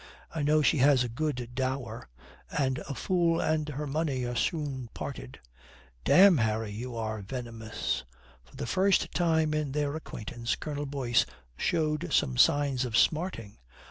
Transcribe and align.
"I 0.33 0.41
know 0.41 0.63
she 0.63 0.79
has 0.79 1.03
a 1.03 1.07
good 1.09 1.51
dower. 1.53 2.09
And 2.49 2.79
a 2.89 2.95
fool 2.95 3.39
and 3.39 3.69
her 3.69 3.85
money 3.85 4.23
are 4.23 4.35
soon 4.35 4.89
parted." 4.95 5.39
"Damme, 6.05 6.39
Harry, 6.39 6.71
you 6.71 6.95
are 6.95 7.21
venomous!" 7.21 8.03
For 8.43 8.55
the 8.55 8.65
first 8.65 9.13
time 9.13 9.53
in 9.53 9.73
their 9.73 9.95
acquaintance 9.95 10.55
Colonel 10.55 10.87
Boyce 10.87 11.27
showed 11.55 12.11
some 12.11 12.35
signs 12.35 12.83
of 12.83 12.97
smarting. 12.97 13.59